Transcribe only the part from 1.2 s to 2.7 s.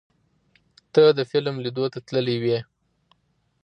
فلم لیدو ته تللی وې؟